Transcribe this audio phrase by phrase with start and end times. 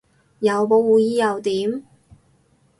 [0.39, 1.83] 有保護衣又點